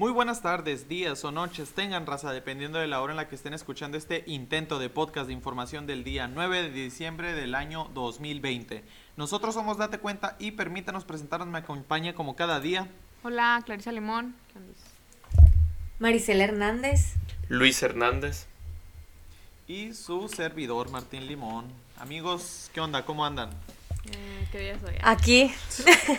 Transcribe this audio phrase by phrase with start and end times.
[0.00, 3.34] Muy buenas tardes, días o noches tengan raza, dependiendo de la hora en la que
[3.34, 7.90] estén escuchando este intento de podcast de información del día 9 de diciembre del año
[7.92, 8.82] 2020.
[9.18, 12.88] Nosotros somos Date Cuenta y permítanos presentarnos, me acompaña como cada día.
[13.22, 14.34] Hola, Clarisa Limón.
[15.98, 17.16] Maricela Hernández.
[17.50, 18.46] Luis Hernández.
[19.68, 21.66] Y su servidor, Martín Limón.
[21.98, 23.04] Amigos, ¿qué onda?
[23.04, 23.50] ¿Cómo andan?
[24.10, 24.94] Eh, ¿Qué día soy?
[25.02, 25.52] Aquí,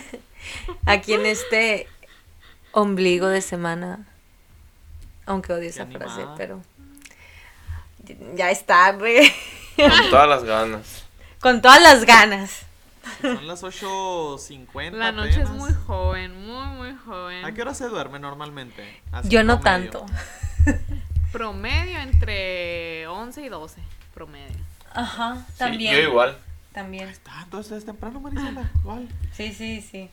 [0.86, 1.88] aquí en este
[2.72, 4.06] ombligo de semana.
[5.26, 6.60] Aunque odio esa frase, pero
[8.34, 9.32] ya es tarde.
[9.76, 11.04] Con todas las ganas.
[11.40, 12.62] Con todas las ganas.
[13.20, 17.44] Son las 8.50 La noche es muy joven, muy, muy joven.
[17.44, 19.00] ¿A qué hora se duerme normalmente?
[19.10, 19.90] Así Yo no promedio.
[19.90, 20.06] tanto.
[21.32, 23.80] Promedio entre 11 y 12.
[24.14, 24.56] Promedio.
[24.92, 26.36] Ajá, Sí, yo igual.
[26.72, 27.12] También.
[27.26, 28.70] Ah, entonces es temprano, Marisela.
[28.82, 29.08] ¿Cuál?
[29.34, 30.10] Sí, sí, sí.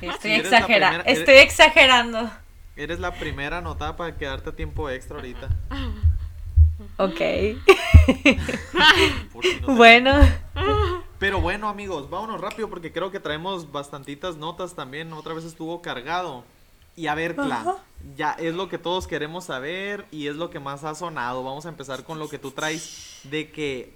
[0.00, 2.30] Sí, estoy Sí, primera- Estoy exagerando.
[2.76, 5.48] Eres la primera anotada para quedarte a tiempo extra ahorita.
[6.96, 7.20] Ok.
[9.32, 10.12] Por si no te- Bueno.
[11.18, 15.12] Pero bueno, amigos, vámonos rápido porque creo que traemos bastantitas notas también.
[15.12, 16.44] Otra vez estuvo cargado.
[16.96, 17.76] Y a ver, Cla,
[18.16, 21.44] ya es lo que todos queremos saber y es lo que más ha sonado.
[21.44, 23.92] Vamos a empezar con lo que tú traes de que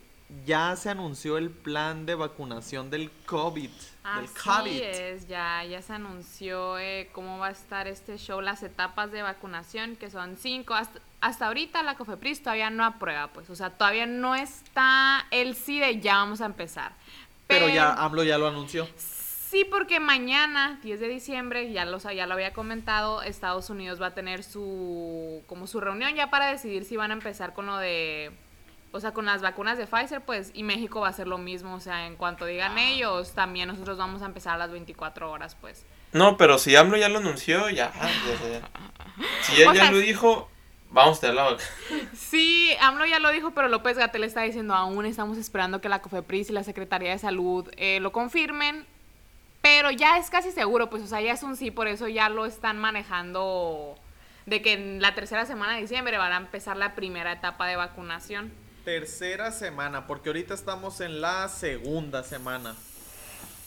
[0.47, 3.71] ya se anunció el plan de vacunación del COVID.
[3.71, 4.83] del Así COVID.
[4.83, 9.23] es, ya, ya se anunció eh, cómo va a estar este show, las etapas de
[9.23, 10.75] vacunación, que son cinco.
[10.75, 15.55] Hasta, hasta ahorita la COFEPRIS todavía no aprueba, pues, o sea, todavía no está el
[15.55, 16.93] sí de ya vamos a empezar.
[17.47, 18.89] Pero ya AMLO ya lo anunció.
[18.97, 24.07] Sí, porque mañana, 10 de diciembre, ya lo, ya lo había comentado, Estados Unidos va
[24.07, 27.77] a tener su como su reunión ya para decidir si van a empezar con lo
[27.77, 28.33] de
[28.93, 31.75] o sea, con las vacunas de Pfizer, pues y México va a hacer lo mismo,
[31.75, 32.83] o sea, en cuanto digan Ah.
[32.83, 35.85] ellos, también nosotros vamos a empezar a las 24 horas, pues.
[36.13, 37.91] No, pero si AMLO ya lo anunció, ya.
[37.95, 38.69] ya, ya.
[39.43, 40.49] Si él O ya sea, lo dijo,
[40.91, 41.65] vamos a tener la vaca.
[42.15, 46.03] Sí, AMLO ya lo dijo, pero López Gatel está diciendo, aún estamos esperando que la
[46.03, 48.87] COFEPRIS y la Secretaría de Salud eh, lo confirmen,
[49.63, 52.29] pero ya es casi seguro, pues, o sea, ya es un sí, por eso ya
[52.29, 53.95] lo están manejando
[54.45, 57.77] de que en la tercera semana de diciembre van a empezar la primera etapa de
[57.77, 58.53] vacunación.
[58.85, 62.75] Tercera semana, porque ahorita estamos en la segunda semana.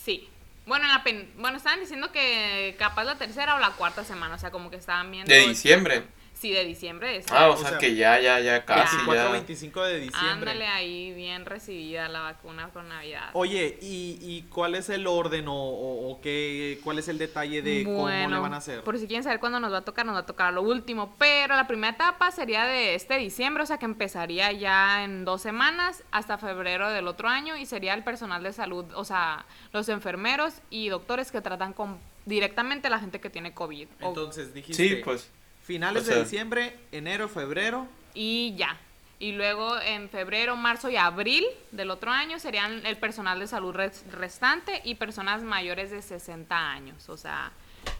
[0.04, 0.28] Sí.
[0.66, 4.36] Bueno, en la pen- bueno, estaban diciendo que capaz la tercera o la cuarta semana,
[4.36, 5.32] o sea, como que estaban viendo...
[5.32, 6.04] De diciembre.
[6.38, 7.08] Sí, de diciembre.
[7.14, 9.32] de Ah, o O sea, sea, que ya, ya, ya, casi 24, ya.
[9.32, 10.30] 25 de diciembre.
[10.52, 13.30] Ándale ahí, bien recibida la vacuna con Navidad.
[13.34, 17.62] Oye, ¿y, y cuál es el orden o, o- o qué, cuál es el detalle
[17.62, 18.82] de cómo le van a hacer?
[18.84, 20.62] Por si quieren saber cuándo nos va a tocar, nos va a tocar a lo
[20.62, 21.16] último.
[21.18, 25.42] Pero la primera etapa sería de este diciembre, o sea que empezaría ya en dos
[25.42, 29.88] semanas hasta febrero del otro año y sería el personal de salud, o sea, los
[29.90, 33.88] enfermeros y doctores que tratan con directamente la gente que tiene COVID.
[34.02, 35.32] Entonces dijiste Sí, pues.
[35.66, 37.88] Finales o sea- de diciembre, enero, febrero.
[38.14, 38.78] y ya.
[39.18, 43.74] Y luego en febrero, marzo y abril del otro año serían el personal de salud
[43.74, 47.52] res- restante y personas mayores de 60 años, o sea,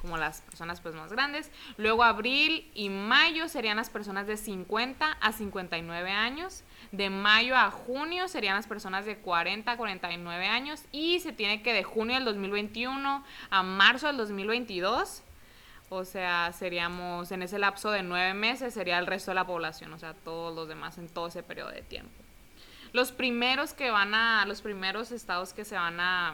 [0.02, 1.50] como las personas pues más grandes.
[1.78, 6.64] Luego abril y mayo serían las personas de 50 a 59 años.
[6.92, 10.82] De mayo a junio serían las personas de 40 a 49 años.
[10.92, 15.22] Y se tiene que de junio del 2021 a marzo del 2022
[15.90, 19.94] o sea, seríamos en ese lapso de nueve meses, sería el resto de la población,
[19.94, 22.12] o sea, todos los demás en todo ese periodo de tiempo.
[22.94, 26.34] Los primeros que van a, los primeros estados que se van a,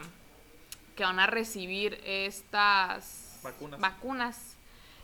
[0.95, 3.79] que van a recibir estas Vacunas.
[3.79, 4.55] vacunas,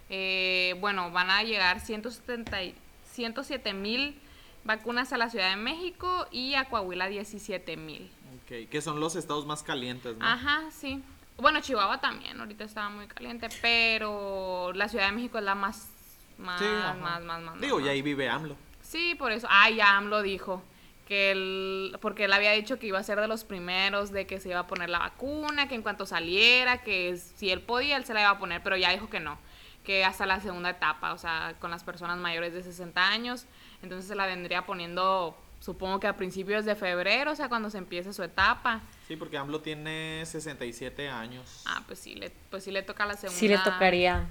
[0.10, 2.76] eh, bueno, van a llegar 170, y-
[3.12, 4.20] 107 mil
[4.64, 8.12] vacunas a la Ciudad de México y a Coahuila 17 mil.
[8.44, 10.26] Ok, que son los estados más calientes, ¿no?
[10.26, 11.02] Ajá, sí.
[11.38, 15.90] Bueno, Chihuahua también, ahorita estaba muy caliente, pero la Ciudad de México es la más,
[16.38, 17.62] más, Sí, más, más, más.
[17.62, 17.86] Digo, más.
[17.86, 18.56] y ahí vive AMLO.
[18.82, 19.48] Sí, por eso.
[19.50, 20.64] Ah, ya AMLO dijo
[21.08, 24.40] que él, porque él había dicho que iba a ser de los primeros, de que
[24.40, 28.06] se iba a poner la vacuna, que en cuanto saliera, que si él podía, él
[28.06, 29.38] se la iba a poner, pero ya dijo que no,
[29.86, 33.46] que hasta la segunda etapa, o sea, con las personas mayores de 60 años,
[33.84, 37.78] entonces se la vendría poniendo, supongo que a principios de febrero, o sea, cuando se
[37.78, 38.82] empiece su etapa.
[39.08, 41.64] Sí, porque AMLO tiene 67 años.
[41.66, 43.40] Ah, pues sí, le, pues sí le toca la segunda.
[43.40, 44.30] Sí le tocaría.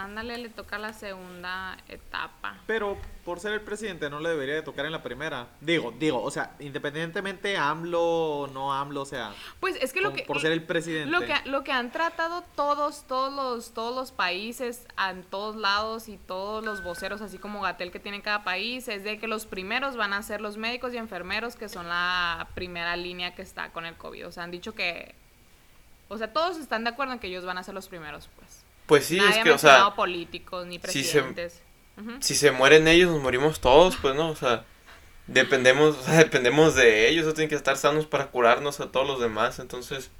[0.00, 2.56] Ándale, le toca la segunda etapa.
[2.68, 5.48] Pero por ser el presidente no le debería de tocar en la primera.
[5.60, 10.10] Digo, digo, o sea, independientemente AMLO o no AMLO, o sea, Pues es que lo
[10.10, 11.10] con- que por ser el presidente.
[11.10, 16.08] lo que lo que han tratado todos todos los todos los países en todos lados
[16.08, 19.46] y todos los voceros así como Gatel que tiene cada país es de que los
[19.46, 23.70] primeros van a ser los médicos y enfermeros que son la primera línea que está
[23.72, 24.28] con el COVID.
[24.28, 25.16] O sea, han dicho que
[26.08, 28.64] o sea, todos están de acuerdo en que ellos van a ser los primeros, pues.
[28.88, 31.60] Pues sí, Nadie es que, o sea, políticos ni si se- presidentes.
[32.20, 34.30] Si se mueren ellos, nos morimos todos, pues, ¿no?
[34.30, 34.64] O sea,
[35.26, 39.06] dependemos, o sea, dependemos de ellos, o tienen que estar sanos para curarnos a todos
[39.06, 40.10] los demás, entonces,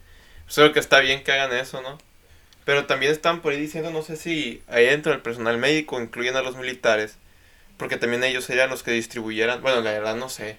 [0.45, 1.99] pues creo que está bien que hagan eso, ¿no?
[2.67, 6.37] Pero también están por ahí diciendo, no sé si ahí dentro del personal médico incluyen
[6.37, 7.17] a los militares,
[7.79, 10.59] porque también ellos serían los que distribuyeran, bueno, la verdad no sé,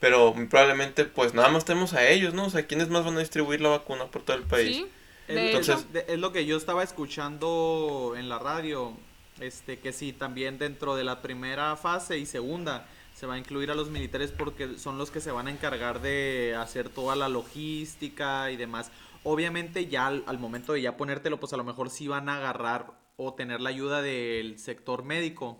[0.00, 2.46] pero probablemente, pues nada más tenemos a ellos, ¿no?
[2.46, 4.76] O sea, ¿quiénes más van a distribuir la vacuna por todo el país?
[4.76, 4.86] Sí,
[5.30, 5.82] Es, de es- hecho.
[5.92, 8.92] de- es lo que yo estaba escuchando en la radio,
[9.40, 13.70] este que sí, también dentro de la primera fase y segunda se va a incluir
[13.70, 17.28] a los militares porque son los que se van a encargar de hacer toda la
[17.28, 18.90] logística y demás.
[19.24, 22.36] Obviamente ya al, al momento de ya ponértelo, pues a lo mejor sí van a
[22.36, 25.58] agarrar o tener la ayuda del sector médico.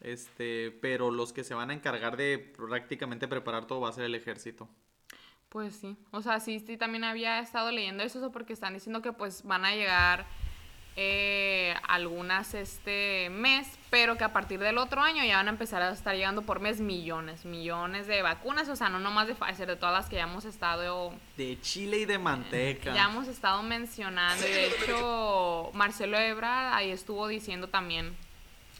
[0.00, 4.04] Este, pero los que se van a encargar de prácticamente preparar todo va a ser
[4.04, 4.68] el ejército.
[5.48, 9.00] Pues sí, o sea, sí, sí, también había estado leyendo eso, eso porque están diciendo
[9.00, 10.26] que pues van a llegar
[11.00, 15.80] eh, algunas este mes, pero que a partir del otro año ya van a empezar
[15.80, 19.68] a estar llegando por mes millones, millones de vacunas, o sea, no nomás de Pfizer,
[19.68, 22.92] de todas las que ya hemos estado De chile y de manteca.
[22.94, 28.16] ya hemos estado mencionando y de hecho Marcelo Ebrard ahí estuvo diciendo también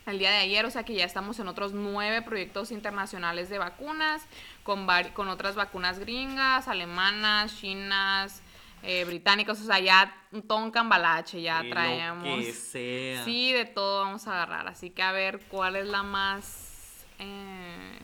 [0.09, 3.59] el día de ayer, o sea que ya estamos en otros nueve proyectos internacionales de
[3.59, 4.23] vacunas,
[4.63, 8.43] con, con otras vacunas gringas, alemanas, chinas,
[8.83, 10.15] eh, británicas, o sea, ya
[10.47, 12.45] todo un cambalache, ya traemos.
[12.45, 13.25] que sea.
[13.25, 17.99] Sí, de todo vamos a agarrar, así que a ver cuál es la más, eh,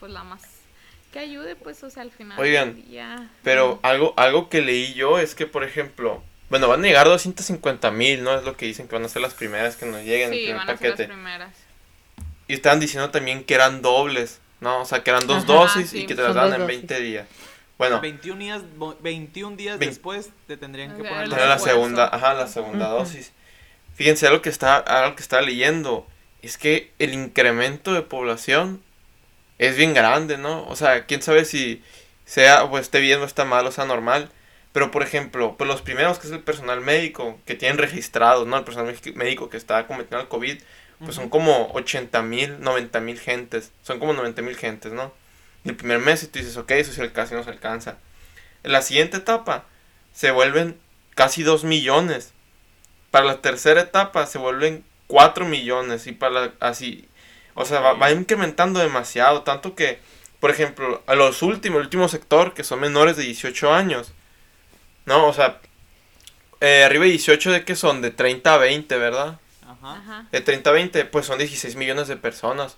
[0.00, 0.42] pues la más
[1.12, 2.38] que ayude, pues, o sea, al final.
[2.40, 3.30] Oigan, del día.
[3.44, 6.24] Pero algo, algo que leí yo es que, por ejemplo,
[6.54, 8.32] bueno, van a llegar 250 mil, ¿no?
[8.38, 10.38] Es lo que dicen que van a ser las primeras que nos lleguen en el
[10.38, 11.12] Sí, primer van a ser las paquete.
[11.12, 11.50] primeras.
[12.46, 14.82] Y estaban diciendo también que eran dobles, ¿no?
[14.82, 16.02] O sea, que eran dos Ajá, dosis sí.
[16.02, 16.66] y que te las dan en dosis.
[16.66, 17.26] 20 días.
[17.76, 22.06] Bueno, 21 días, bo- 21 días después te tendrían que O sea, poner la segunda,
[22.06, 23.32] ajá, la segunda dosis.
[23.96, 26.06] Fíjense algo que está, algo que estaba leyendo,
[26.42, 28.80] es que el incremento de población
[29.58, 30.64] es bien grande, ¿no?
[30.68, 31.82] O sea, quién sabe si
[32.26, 34.30] sea o esté bien o está mal o sea normal.
[34.74, 38.58] Pero por ejemplo, pues los primeros que es el personal médico que tienen registrados, ¿no?
[38.58, 40.60] El personal médico que está cometiendo el COVID,
[40.98, 43.70] pues son como 80 mil, 90 mil gentes.
[43.84, 45.12] Son como 90 mil gentes, ¿no?
[45.62, 47.98] Y el primer mes y tú dices, ok, eso sí casi nos alcanza.
[48.64, 49.64] En la siguiente etapa
[50.12, 50.76] se vuelven
[51.14, 52.32] casi 2 millones.
[53.12, 57.08] Para la tercera etapa se vuelven 4 millones y para la, así,
[57.54, 60.00] o sea, va, va incrementando demasiado, tanto que,
[60.40, 64.12] por ejemplo, a los últimos, el último sector, que son menores de 18 años,
[65.06, 65.26] ¿no?
[65.26, 65.60] O sea,
[66.60, 69.38] eh, arriba de 18 de que son de 30 a 20, ¿verdad?
[69.62, 69.92] Ajá.
[69.96, 70.26] Ajá.
[70.32, 72.76] De 30 a 20, pues son 16 millones de personas.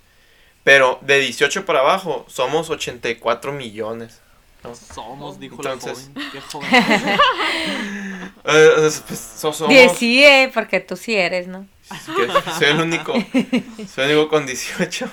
[0.65, 4.21] Pero de 18 para abajo somos 84 millones.
[4.65, 4.75] ¿no?
[4.75, 6.31] Somos, dijo Entonces- la joven.
[6.33, 7.21] Qué joven.
[8.49, 11.67] Eh, pues, so- somos- Decide, porque tú sí eres, ¿no?
[11.89, 15.09] que soy el único, soy el único con 18.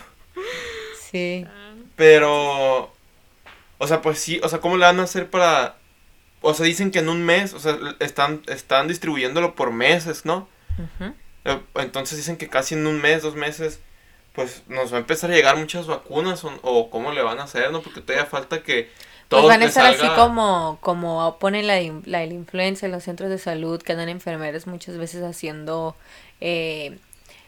[1.11, 1.45] Sí.
[1.95, 2.91] Pero,
[3.77, 5.75] o sea, pues sí, o sea, ¿cómo le van a hacer para,
[6.43, 10.47] o sea, dicen que en un mes, o sea, están, están distribuyéndolo por meses, ¿no?
[10.77, 11.13] Ujú.
[11.45, 13.79] Eh, Entonces dicen que casi en un mes, dos meses,
[14.33, 17.43] pues nos va a empezar a llegar muchas vacunas o, o cómo le van a
[17.43, 17.81] hacer, ¿no?
[17.81, 18.89] Porque todavía falta que
[19.29, 21.75] Pues todo van a estar así salga- como, como ponen la,
[22.05, 25.95] la, la influencia en los centros de salud, que andan enfermeros muchas veces haciendo
[26.41, 26.97] eh,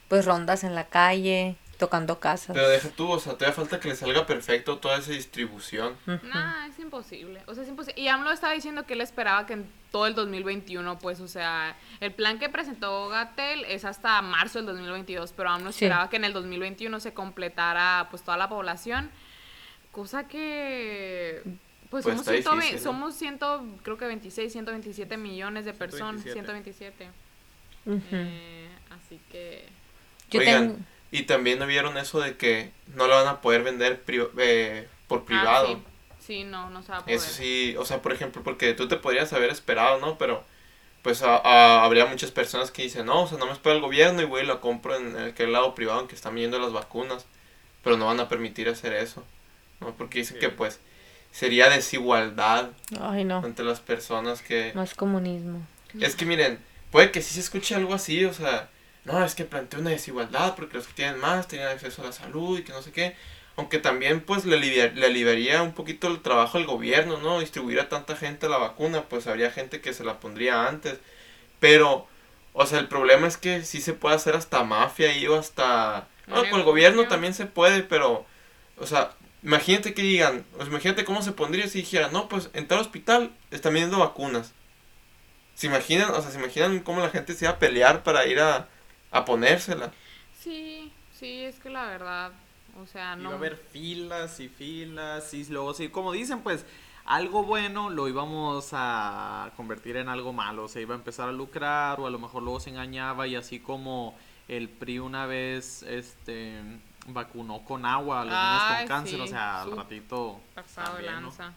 [0.08, 2.56] pues rondas en la calle, tocando casas.
[2.56, 5.96] Pero deja tú, o sea, todavía falta que le salga perfecto toda esa distribución.
[6.08, 6.26] Ujú.
[6.28, 7.42] Nah, es imposible.
[7.48, 8.02] O sea, es imposible.
[8.02, 11.76] Y AMLO estaba diciendo que él esperaba que en todo el 2021, pues, o sea,
[12.00, 15.86] el plan que presentó Gatel es hasta marzo del 2022, pero AMLO Sí.
[15.86, 19.10] esperaba que en el 2021 se completara, pues, toda la población.
[19.92, 21.42] Cosa que,
[21.90, 22.84] pues, Pues somos, está 120 difícil, ¿no?
[22.92, 27.06] somos ciento, creo que 26, 127 millones de personas, 127.
[27.06, 27.10] 127.
[27.86, 28.02] Ujú.
[28.12, 29.68] Eh, así que...
[30.32, 30.80] Yo Oigan, tengo...
[31.18, 34.88] y también no vieron eso de que no lo van a poder vender pri- eh,
[35.08, 35.68] por privado.
[35.68, 35.84] Ah, sí.
[36.26, 37.16] Sí, no, no se va a poder.
[37.16, 40.18] Eso sí, o sea, por ejemplo, porque tú te podrías haber esperado, ¿no?
[40.18, 40.44] Pero
[41.04, 43.82] pues a- a- habría muchas personas que dicen, no, o sea, no me espera el
[43.82, 46.74] gobierno y voy y lo compro en aquel lado privado en que están viendo las
[46.74, 47.26] vacunas,
[47.84, 49.24] pero no van a permitir hacer eso,
[49.82, 49.94] ¿no?
[49.96, 50.80] Porque dicen que pues
[51.32, 53.46] sería desigualdad Ay, no.
[53.46, 54.72] entre las personas que...
[54.74, 55.62] Más comunismo.
[56.00, 56.58] Es que miren,
[56.92, 58.70] puede que sí se escuche algo así, o sea,
[59.06, 62.12] no, es que plantea una desigualdad porque los que tienen más tienen acceso a la
[62.12, 63.16] salud y que no sé qué.
[63.58, 67.40] Aunque también pues le, alivia- le aliviaría un poquito el trabajo al gobierno, ¿no?
[67.40, 71.00] Distribuir a tanta gente la vacuna, pues habría gente que se la pondría antes.
[71.60, 72.08] Pero,
[72.54, 76.08] o sea, el problema es que sí se puede hacer hasta mafia ahí o hasta...
[76.28, 78.26] No, con el gobierno también se puede, pero,
[78.78, 79.12] o sea,
[79.44, 83.32] imagínate que digan, pues imagínate cómo se pondría si dijera, no, pues en tal hospital
[83.52, 84.54] están vendiendo vacunas.
[85.56, 86.12] ¿Se imaginan?
[86.12, 88.68] O sea, ¿se imaginan cómo la gente se iba a pelear para ir a,
[89.18, 89.92] a ponérsela?
[90.42, 92.32] Sí, sí, es que la verdad,
[92.82, 93.24] o sea, no.
[93.24, 96.66] Iba a haber filas y filas y luego sí, como dicen, pues
[97.06, 102.00] algo bueno lo íbamos a convertir en algo malo, se iba a empezar a lucrar
[102.00, 104.18] o a lo mejor luego se engañaba y así como
[104.48, 106.62] el PRI una vez este
[107.08, 110.40] vacunó con agua a los niños Ay, con cáncer, sí, o sea, al su- ratito
[110.56, 111.28] Pasado de también, ¿no?
[111.28, 111.54] lanza.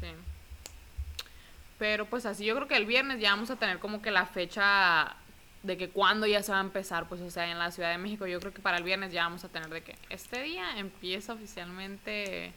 [0.00, 0.08] Sí.
[1.78, 4.26] Pero pues así yo creo que el viernes ya vamos a tener como que la
[4.26, 5.14] fecha
[5.64, 7.98] de que cuándo ya se va a empezar, pues o sea, en la Ciudad de
[7.98, 10.78] México yo creo que para el viernes ya vamos a tener de que este día
[10.78, 12.52] empieza oficialmente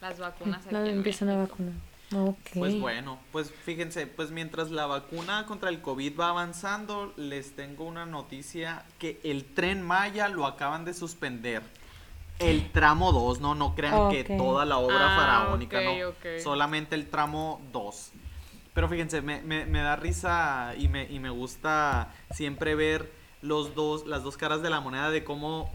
[0.00, 1.52] las vacunas aquí No, en empiezan a México.
[1.52, 1.74] vacunar.
[2.12, 2.38] Ok.
[2.54, 7.84] Pues bueno, pues fíjense, pues mientras la vacuna contra el COVID va avanzando, les tengo
[7.84, 11.62] una noticia que el tren Maya lo acaban de suspender.
[12.40, 16.40] El tramo 2, no, no crean que toda la obra Ah, faraónica, ok, no.
[16.42, 18.10] Solamente el tramo 2.
[18.74, 23.74] Pero fíjense, me, me, me da risa y me, y me gusta siempre ver los
[23.74, 25.70] dos, las dos caras de la moneda de cómo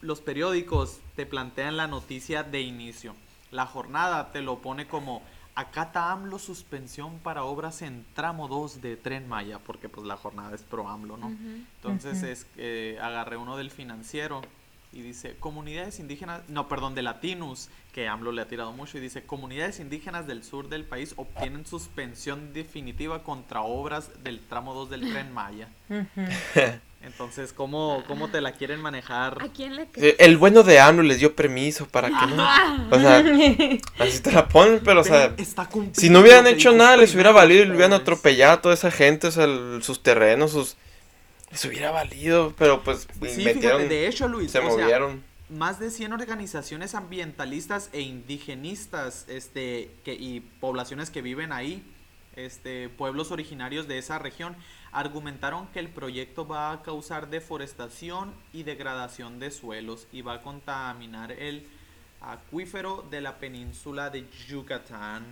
[0.00, 3.14] los periódicos te plantean la noticia de inicio.
[3.50, 5.22] La jornada te lo pone como
[5.54, 10.54] acata AMLO suspensión para obras en tramo 2 de Tren Maya, porque pues la jornada
[10.54, 11.28] es pro AMLO, ¿no?
[11.76, 12.26] Entonces Ujú.
[12.26, 14.42] es que agarré uno del financiero
[14.96, 19.00] y dice comunidades indígenas, no, perdón, de Latinus, que AMLO le ha tirado mucho, y
[19.00, 24.90] dice comunidades indígenas del sur del país obtienen suspensión definitiva contra obras del tramo 2
[24.90, 25.68] del Tren Maya.
[27.02, 29.38] Entonces, ¿cómo, cómo te la quieren manejar?
[29.40, 32.42] ¿A quién le Eh, El bueno de AMLO les dio permiso para que no.
[32.90, 33.22] O sea,
[34.00, 35.32] así te la ponen, pero o sea.
[35.36, 38.90] Está Si no hubieran hecho nada, les hubiera valido y hubieran atropellado a toda esa
[38.90, 40.76] gente, o sea, el- sus terrenos, sus...
[41.56, 45.24] Les hubiera valido, pero pues Sí, metieron, fíjate, de hecho, Luis, se sea, movieron.
[45.48, 51.82] más de 100 organizaciones ambientalistas e indigenistas este, que, y poblaciones que viven ahí,
[52.34, 54.54] este, pueblos originarios de esa región,
[54.92, 60.42] argumentaron que el proyecto va a causar deforestación y degradación de suelos y va a
[60.42, 61.66] contaminar el
[62.20, 65.24] acuífero de la península de Yucatán.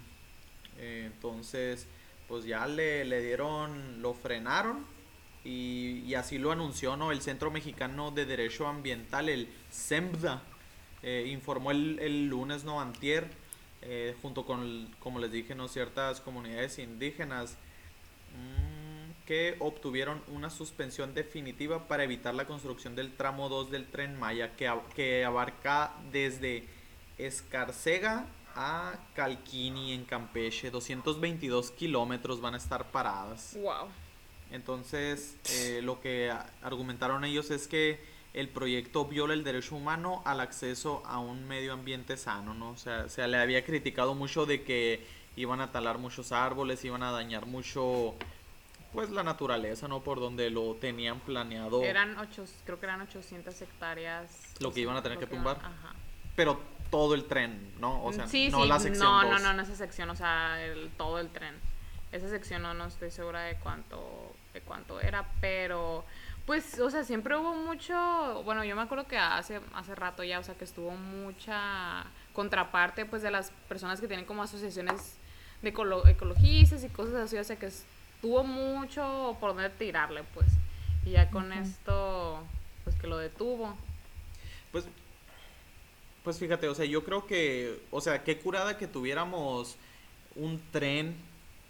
[0.79, 1.87] Eh, entonces,
[2.29, 4.95] pues ya le, le dieron, lo frenaron
[5.45, 7.13] y, así lo anunció ¿no?
[7.13, 10.43] el Centro Mexicano de Derecho Ambiental, el CEMDA,
[11.03, 13.29] eh, informó el, el lunes, no antier,
[13.83, 17.59] eh, junto con, como les dije, no ciertas comunidades indígenas
[18.33, 24.19] mm, que obtuvieron una suspensión definitiva para evitar la construcción del tramo 2 del tren
[24.19, 26.67] Maya, que, que abarca desde
[27.19, 28.25] Escarcega
[28.57, 33.57] a Calquini en Campeche, 222 kilómetros van a estar paradas.
[33.61, 33.89] Wow.
[34.55, 36.33] Entonces, eh, lo que
[36.63, 37.99] argumentaron ellos es que
[38.35, 42.71] el proyecto viola el derecho humano al acceso a un medio ambiente sano, ¿no?
[42.71, 47.03] O sea, se le había criticado mucho de que iban a talar muchos árboles, iban
[47.03, 48.15] a dañar mucho,
[48.93, 50.03] pues, la naturaleza, ¿no?
[50.05, 54.41] Por donde lo tenían planeado, Eran ocho, creo que eran 800 hectáreas.
[54.61, 55.57] Lo que iban a tener que iban- tumbar.
[55.59, 55.95] Ajá.
[56.37, 58.05] pero todo el tren, ¿no?
[58.05, 60.65] O sea, sí, no sí, la sección no, no, no, no esa sección, o sea,
[60.65, 61.55] el, todo el tren.
[62.13, 66.05] Esa sección no, no estoy segura de cuánto, de cuánto era, pero
[66.47, 70.39] pues, o sea, siempre hubo mucho, bueno, yo me acuerdo que hace, hace rato ya,
[70.39, 75.17] o sea, que estuvo mucha contraparte, pues, de las personas que tienen como asociaciones
[75.63, 80.47] de ecolo- ecologistas y cosas así, o sea, que estuvo mucho por donde tirarle, pues,
[81.05, 82.43] y ya con esto,
[82.85, 83.75] pues, que lo detuvo.
[84.71, 84.85] Pues,
[86.23, 89.77] pues fíjate, o sea, yo creo que, o sea, qué curada que tuviéramos
[90.37, 91.15] un tren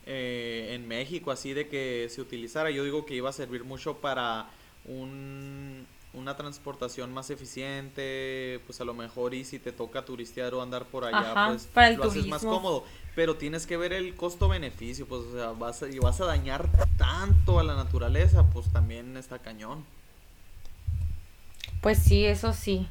[0.06, 2.70] eh, en México así de que se utilizara.
[2.70, 4.48] Yo digo que iba a servir mucho para
[4.84, 10.62] un, una transportación más eficiente, pues a lo mejor y si te toca turistear o
[10.62, 12.84] andar por allá, Ajá, pues para el lo haces más cómodo.
[13.14, 16.68] Pero tienes que ver el costo-beneficio, pues, o sea, vas a, y vas a dañar
[16.96, 19.84] tanto a la naturaleza, pues también está cañón.
[21.80, 22.88] Pues sí, eso sí.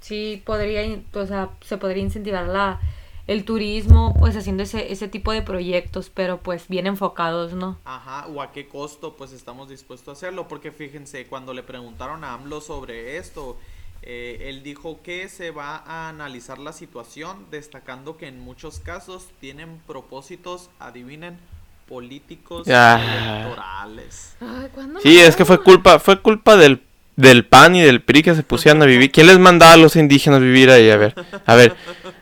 [0.00, 2.80] Sí, podría, o sea, se podría incentivar la,
[3.28, 7.78] el turismo, pues haciendo ese, ese tipo de proyectos, pero pues bien enfocados, ¿no?
[7.84, 12.24] Ajá, o a qué costo pues estamos dispuestos a hacerlo, porque fíjense, cuando le preguntaron
[12.24, 13.56] a AMLO sobre esto,
[14.02, 19.28] eh, él dijo que se va a analizar la situación, destacando que en muchos casos
[19.40, 21.38] tienen propósitos, adivinen,
[21.86, 22.98] políticos Ah.
[23.02, 24.36] electorales.
[24.40, 26.82] Ay, ¿cuándo Sí, es que fue culpa, fue culpa del,
[27.18, 29.10] del PAN y del PRI que se pusieron a vivir.
[29.10, 30.88] ¿Quién les mandaba a los indígenas vivir ahí?
[30.88, 31.14] A ver,
[31.46, 31.74] a ver,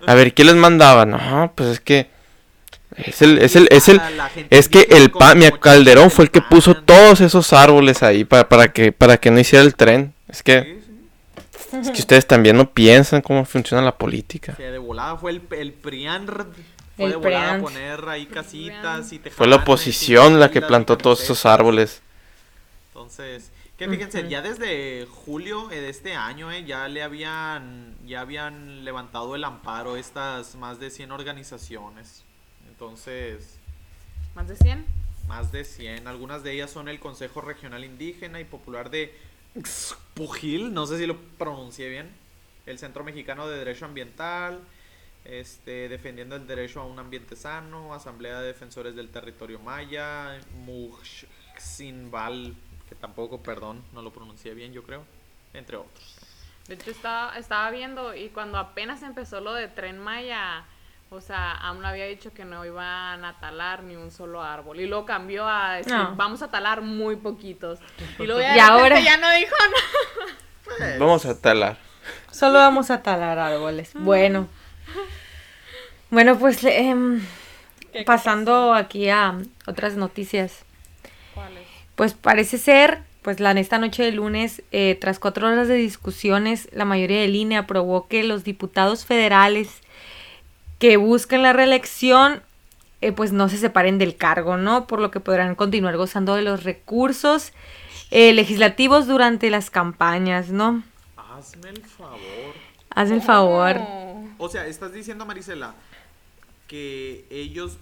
[0.07, 1.05] a ver, ¿quién les mandaba?
[1.05, 2.09] No, pues es que
[2.97, 4.01] es el, es el, es el,
[4.49, 8.49] es que el PAN, Mochis Calderón fue el que puso todos esos árboles ahí para,
[8.49, 10.15] para que, para que no hiciera el tren.
[10.29, 10.81] Es que,
[11.73, 14.55] es que ustedes también no piensan cómo funciona la política.
[14.55, 16.27] Que de volada fue el, el PRIAN
[16.97, 21.19] Fue El de volada poner ahí casitas y Fue la oposición la que plantó todos
[21.19, 21.45] camisetas.
[21.45, 22.01] árboles.
[22.95, 28.85] Entonces, que fíjense, ya desde julio de este año, eh, ya le habían, ya habían
[28.85, 32.25] levantado el amparo estas más de 100 organizaciones.
[32.69, 33.59] Entonces,
[34.35, 34.87] ¿Más de 100?
[35.29, 36.07] más de 100.
[36.09, 39.15] Algunas de ellas son el Consejo Regional Indígena y Popular de
[39.63, 42.11] Xpujil, no sé si lo pronuncié bien.
[42.67, 44.61] El Centro Mexicano de Derecho Ambiental,
[45.25, 52.55] este, defendiendo el derecho a un ambiente sano, Asamblea de Defensores del Territorio Maya, Mujxinval,
[52.89, 55.05] que tampoco, perdón, no lo pronuncié bien, yo creo,
[55.55, 56.17] entre otros.
[56.69, 60.65] De hecho, estaba, estaba viendo y cuando apenas empezó lo de Tren Maya,
[61.11, 64.81] o sea, AMLO había dicho que no iban a talar ni un solo árbol.
[64.81, 66.17] Y luego cambió a decir, No.
[66.17, 67.79] vamos a talar muy poquitos.
[68.19, 70.35] Y luego ya, Y ahora- ya no dijo nada.
[70.65, 71.79] Pues, Vamos a talar.
[72.33, 73.93] Solo vamos a talar árboles.
[73.95, 74.49] Bueno.
[76.11, 77.21] Bueno, pues em,
[77.81, 80.65] ¿Qué- qué pasando aquí a otras noticias.
[81.97, 86.69] Pues parece ser, pues la esta noche de lunes, eh, tras cuatro horas de discusiones,
[86.73, 89.69] la mayoría del INE aprobó que los diputados federales
[90.79, 92.43] que buscan la reelección,
[93.01, 94.87] eh, pues no se separen del cargo, ¿no?
[94.87, 97.53] Por lo que podrán continuar gozando de los recursos
[98.11, 100.85] eh, legislativos durante las campañas, ¿no?
[101.37, 102.55] hazme el favor.
[102.91, 103.77] Haz el favor.
[103.79, 104.25] Oh.
[104.39, 105.75] O sea, estás diciendo, Marisela,
[106.67, 107.79] que ellos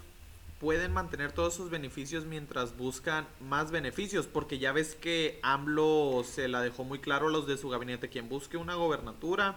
[0.64, 6.48] pueden mantener todos sus beneficios mientras buscan más beneficios, porque ya ves que AMLO se
[6.48, 9.56] la dejó muy claro a los de su gabinete, quien busque una gobernatura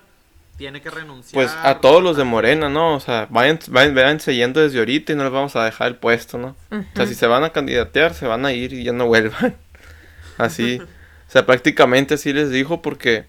[0.57, 1.41] tiene que renunciar.
[1.41, 2.93] Pues a todos los de Morena, ¿no?
[2.93, 5.95] O sea, vayan, vayan, váyanse yendo desde ahorita y no les vamos a dejar el
[5.95, 6.57] puesto, ¿no?
[6.71, 9.55] O sea, si se van a candidatear, se van a ir y ya no vuelvan.
[10.37, 10.81] Así.
[10.81, 13.25] O sea, prácticamente así les dijo porque...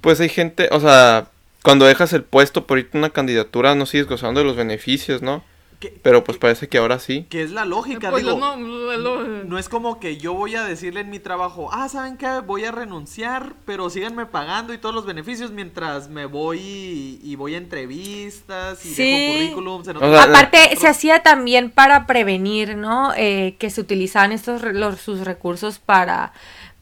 [0.00, 1.26] Pues hay gente, o sea,
[1.62, 5.20] cuando dejas el puesto por irte a una candidatura no sigues gozando de los beneficios,
[5.20, 5.44] ¿no?
[5.82, 7.26] Que, Pero pues parece que ahora sí.
[7.28, 8.38] que es la lógica, Pues digo.
[8.38, 9.24] no, no, no.
[9.42, 12.38] No es como que yo voy a decirle en mi trabajo, ah, ¿saben qué?
[12.46, 17.34] Voy a renunciar, pero síganme pagando y todos los beneficios mientras me voy y, y
[17.34, 19.02] voy a entrevistas y Sí.
[19.10, 23.12] dejo currículums en O otros- sea, Aparte, se hacía también para prevenir, ¿no?
[23.16, 26.32] Eh, que se utilizaban estos los, sus recursos para,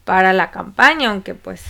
[0.05, 1.63] para la campaña, aunque pues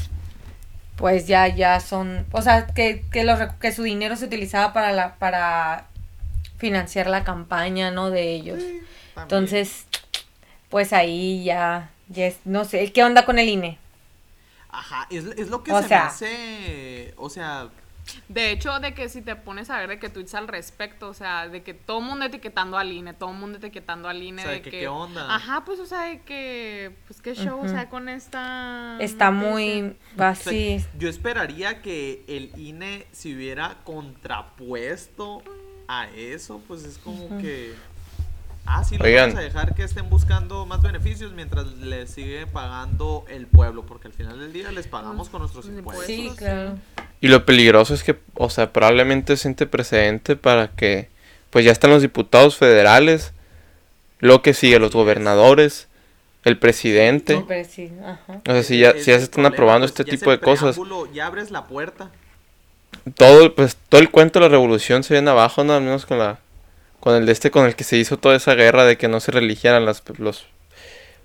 [0.97, 4.71] pues ya ya son, o sea, que, que, los, rec- que su dinero se utilizaba
[4.73, 5.87] para la para
[6.61, 8.09] financiar la campaña, ¿no?
[8.11, 8.61] De ellos.
[8.63, 8.79] Sí.
[9.17, 9.85] Entonces,
[10.69, 13.77] pues ahí ya, ya es- no sé, ¿qué onda con el INE?
[14.69, 17.67] Ajá, es, es lo que O se sea- me hace, o sea,
[18.27, 21.13] De hecho, de que si te pones a ver de que tweets al respecto, o
[21.13, 24.41] sea, de que todo el mundo etiquetando al INE, todo el mundo etiquetando al INE,
[24.41, 25.33] O sea, de que que, qué onda.
[25.33, 28.97] Ajá, pues, o sea, de que, pues, qué show, o sea, con esta...
[28.99, 30.83] Está muy o sea, así.
[30.97, 35.43] yo esperaría que el INE se hubiera contrapuesto
[35.91, 37.73] a eso, pues es como que...
[38.65, 39.29] Ah, sí, Oigan.
[39.31, 44.07] vamos a dejar que estén buscando más beneficios mientras les sigue pagando el pueblo, porque
[44.07, 46.05] al final del día les pagamos con nuestros Pues, impuestos.
[46.05, 46.77] Sí, claro.
[47.19, 51.09] Y lo peligroso es que, o sea, probablemente siente precedente para que,
[51.49, 53.33] pues ya están los diputados federales,
[54.19, 55.87] lo que sigue, los gobernadores,
[56.45, 57.33] el presidente.
[57.33, 58.41] No, pero sí, ajá.
[58.47, 60.45] O sea, si ya, si ya se el están aprobando pues, este tipo el de
[60.45, 60.79] cosas,
[61.13, 62.09] Ya abres la puerta.
[63.15, 65.73] Todo, pues, todo el cuento de la revolución se viene abajo, ¿no?
[65.73, 66.39] Al menos con la,
[66.99, 69.19] con el de este, con el que se hizo toda esa guerra de que no
[69.19, 70.45] se religieran las, los,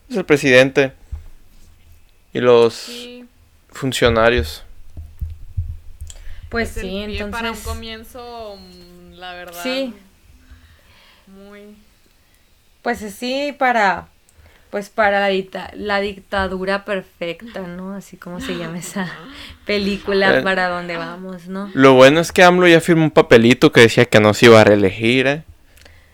[0.06, 0.92] pues, el presidente
[2.32, 3.28] y los Sí,
[3.70, 4.64] funcionarios.
[6.48, 7.64] Pues es el sí, pie para un entonces.
[7.64, 9.62] comienzo, mm, la verdad.
[9.62, 9.94] Sí.
[11.26, 11.76] Muy...
[12.82, 14.08] Pues sí, para.
[14.76, 17.94] Pues para la, dicta- la dictadura perfecta, ¿no?
[17.94, 19.10] Así como se llama esa
[19.64, 20.42] película Eh.
[20.42, 21.70] para donde vamos, ¿no?
[21.72, 24.60] Lo bueno es que AMLO ya firmó un papelito que decía que no se iba
[24.60, 25.44] a reelegir, ¿eh?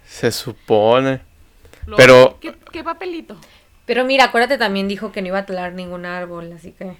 [0.07, 1.23] Se supone.
[1.87, 3.37] Lo- Pero- ¿Qué, qué papelito?
[3.85, 6.93] Pero mira, acuérdate también dijo que no iba a talar ningún árbol, así que.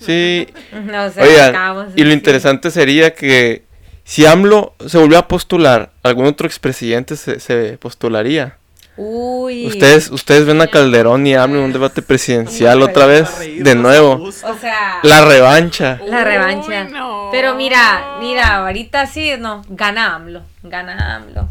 [0.00, 3.62] Sí, No sé, Oigan, y lo interesante sería que
[4.04, 8.56] si AMLO se volvió a postular, algún otro expresidente se, se postularía.
[9.00, 9.66] Uy.
[9.68, 14.14] Ustedes, ustedes ven a Calderón y AMLO en un debate presidencial otra vez, de nuevo.
[14.24, 14.98] O sea.
[15.04, 16.00] La revancha.
[16.04, 16.84] La Uy, revancha.
[16.84, 17.28] no.
[17.30, 21.48] Pero mira, mira, ahorita sí, no, gana AMLO, gana AMLO.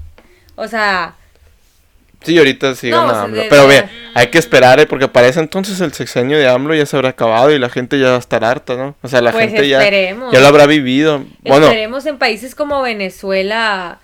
[0.55, 1.13] O sea,
[2.23, 3.43] Sí, ahorita sí No, gana AMLO.
[3.49, 4.85] Pero ve, hay que esperar, ¿eh?
[4.85, 7.97] porque para ese entonces el sexenio de AMLO ya se habrá acabado y la gente
[7.97, 8.95] ya va a estar harta, ¿no?
[9.01, 10.33] O sea, la pues gente ya, esperemos.
[10.33, 11.23] ya lo habrá vivido.
[11.43, 13.99] Bueno, Esperemos en países como Venezuela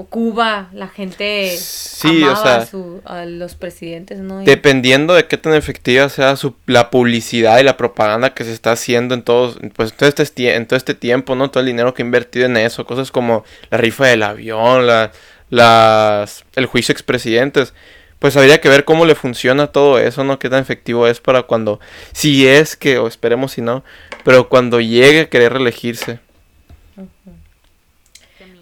[0.00, 4.42] o Cuba, la gente Sí, o sea, a, su- a los presidentes, ¿no?
[4.42, 8.52] Y- Dependiendo de qué tan efectiva sea su, la publicidad y la propaganda que se
[8.52, 11.50] está haciendo en todos, pues en todo, este, en todo este tiempo, ¿no?
[11.50, 15.10] Todo el dinero que ha invertido en eso, cosas como la rifa del avión, la,
[15.50, 17.74] las el juicio expresidentes.
[18.20, 20.38] Pues habría que ver cómo le funciona todo eso, ¿no?
[20.38, 21.80] Qué tan efectivo es para cuando,
[22.12, 23.82] si es que, o esperemos si no,
[24.24, 26.20] pero cuando llegue a querer reelegirse.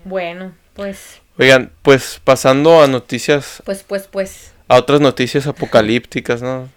[0.04, 1.20] Bueno, pues.
[1.38, 3.62] Oigan, pues pasando a noticias.
[3.64, 4.52] Pues, pues, pues.
[4.68, 6.68] A otras noticias apocalípticas, ¿no?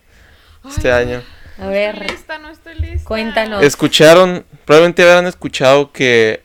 [0.69, 1.22] Este año.
[1.58, 1.95] A ver.
[1.95, 3.08] No estoy lista, no estoy lista.
[3.08, 3.63] Cuéntanos.
[3.63, 6.43] Escucharon, probablemente habrán escuchado que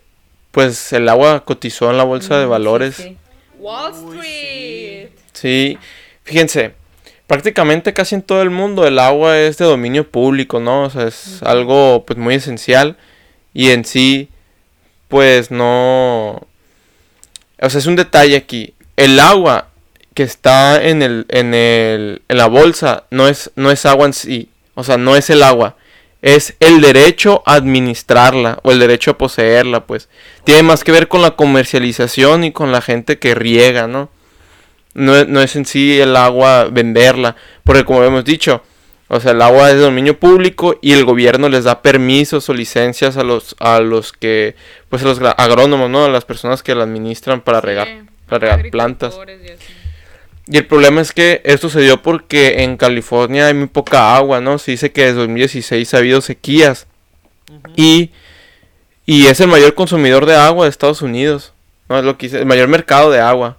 [0.53, 2.95] pues el agua cotizó en la bolsa de Mm, valores.
[2.97, 3.17] sí, sí.
[3.59, 5.09] Wall Street.
[5.33, 5.79] Sí,
[6.23, 6.75] fíjense,
[7.27, 10.85] prácticamente casi en todo el mundo el agua es de dominio público, ¿no?
[10.85, 12.97] O sea, es algo pues muy esencial
[13.53, 14.29] y en sí
[15.09, 16.47] pues no
[17.61, 18.75] o sea, es un detalle aquí.
[18.97, 19.69] El agua
[20.15, 24.13] que está en el en el en la bolsa no es no es agua en
[24.13, 25.77] sí, o sea, no es el agua.
[26.23, 30.09] Es el derecho a administrarla o el derecho a poseerla, pues.
[30.45, 34.09] Tiene más que ver con la comercialización y con la gente que riega, ¿no?
[34.95, 38.63] no, no es en sí el agua venderla, porque como hemos dicho,
[39.15, 42.53] o sea, el agua es de dominio público y el gobierno les da permisos o
[42.53, 44.57] licencias a los a los que
[44.89, 46.07] pues a los agrónomos, ¿no?
[46.07, 47.89] A las personas que la administran para Sí, regar
[48.27, 49.17] para regar plantas.
[50.49, 54.41] Y el problema es que esto se dio porque en California hay muy poca agua,
[54.41, 54.59] ¿no?
[54.59, 56.89] Se dice que desde 2016 ha habido sequías
[57.77, 58.11] y
[59.07, 61.53] y es el mayor consumidor de agua de Estados Unidos,
[61.89, 62.01] ¿no?
[62.01, 63.59] Es lo que dice, el mayor mercado de agua,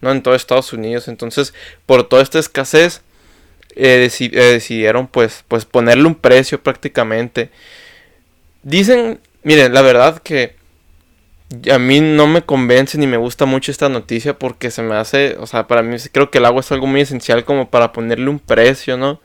[0.00, 0.10] ¿no?
[0.10, 1.06] En todo Estados Unidos.
[1.06, 1.54] Entonces,
[1.86, 3.02] por toda esta escasez,
[3.76, 7.50] eh, eh, decidieron pues, pues ponerle un precio prácticamente.
[8.62, 10.56] Dicen, miren, la verdad que
[11.72, 15.36] a mí no me convence ni me gusta mucho esta noticia porque se me hace,
[15.38, 18.28] o sea, para mí creo que el agua es algo muy esencial como para ponerle
[18.28, 19.20] un precio, ¿no?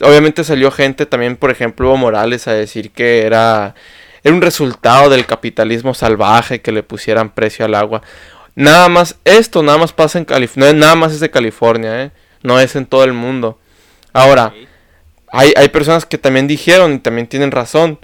[0.00, 3.74] Obviamente salió gente también, por ejemplo, Evo Morales a decir que era,
[4.24, 8.02] era un resultado del capitalismo salvaje que le pusieran precio al agua.
[8.54, 12.10] Nada más, esto nada más pasa en California, nada más es de California, ¿eh?
[12.42, 13.58] No es en todo el mundo.
[14.12, 14.54] Ahora,
[15.30, 17.98] hay, hay personas que también dijeron y también tienen razón.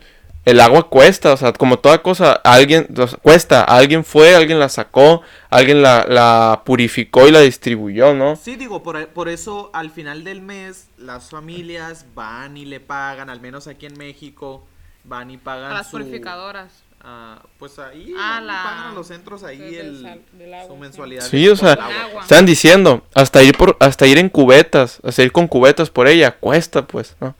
[0.44, 4.58] El agua cuesta, o sea, como toda cosa, alguien o sea, cuesta, alguien fue, alguien
[4.58, 8.36] la sacó, alguien la, la purificó y la distribuyó, ¿no?
[8.36, 13.30] Sí, digo, por, por eso al final del mes las familias van y le pagan,
[13.30, 14.66] al menos aquí en México,
[15.04, 15.92] van y pagan A las su...
[15.92, 16.84] purificadoras.
[17.04, 21.24] Ah, pues ahí Ah, la- pagan a los centros ahí el, agua, su mensualidad.
[21.24, 21.78] Sí, de- o sea.
[22.20, 26.32] Están diciendo, hasta ir por, hasta ir en cubetas, hasta ir con cubetas por ella,
[26.32, 27.34] cuesta, pues, ¿no?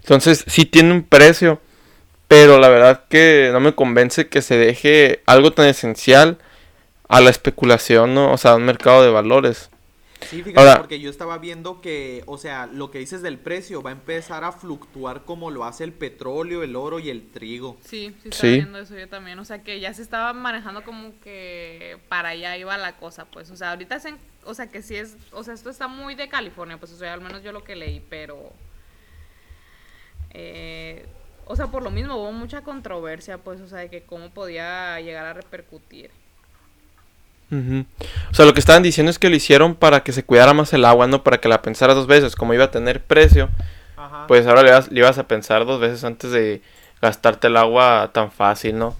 [0.00, 1.60] Entonces, sí tiene un precio,
[2.28, 6.38] pero la verdad que no me convence que se deje algo tan esencial
[7.08, 8.32] a la especulación, ¿no?
[8.32, 9.70] O sea, un mercado de valores.
[10.22, 13.82] Sí, fíjate, Ahora- porque yo estaba viendo que, o sea, lo que dices del precio
[13.82, 17.76] va a empezar a fluctuar como lo hace el petróleo, el oro y el trigo.
[17.84, 18.54] Sí, sí, estaba Sí.
[18.56, 19.38] viendo eso yo también.
[19.38, 23.50] O sea, que ya se estaba manejando como que para allá iba la cosa, pues.
[23.50, 26.28] O sea, ahorita, se, o sea, que sí es, o sea, esto está muy de
[26.28, 28.52] California, pues, o sea, al menos yo lo que leí, pero...
[30.30, 31.06] eh,
[31.46, 35.00] o sea, por lo mismo hubo mucha controversia, pues, o sea, de que cómo podía
[35.00, 36.10] llegar a repercutir.
[37.50, 40.72] O sea, lo que estaban diciendo es que lo hicieron para que se cuidara más
[40.72, 43.48] el agua, no para que la pensara dos veces, como iba a tener precio,
[43.96, 44.26] Ajá.
[44.26, 46.60] pues ahora le, vas- le ibas a pensar dos veces antes de
[47.00, 48.96] gastarte el agua tan fácil, ¿no?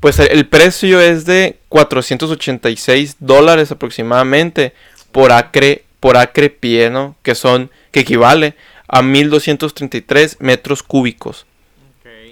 [0.00, 4.72] Pues el, el precio es de 486 dólares aproximadamente
[5.12, 7.16] por acre, por acre pie, ¿no?
[7.22, 8.54] Que son, que equivale
[8.88, 11.46] a 1233 metros cúbicos.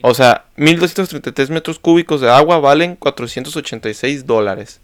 [0.02, 4.80] O sea, 1233 metros cúbicos de agua valen 486 dólares.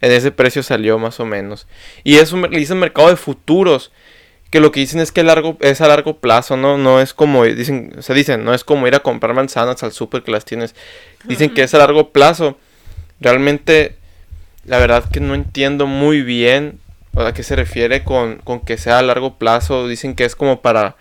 [0.00, 1.66] En ese precio salió más o menos.
[2.04, 3.92] Y es un, mer- le dicen mercado de futuros.
[4.50, 6.76] Que lo que dicen es que largo, es a largo plazo, ¿no?
[6.76, 9.92] No es como, dicen, o sea, dicen, no es como ir a comprar manzanas al
[9.92, 10.74] súper que las tienes.
[11.24, 12.58] Dicen que es a largo plazo.
[13.20, 13.94] Realmente,
[14.64, 16.80] la verdad que no entiendo muy bien
[17.14, 19.86] a qué se refiere con, con que sea a largo plazo.
[19.86, 20.96] Dicen que es como para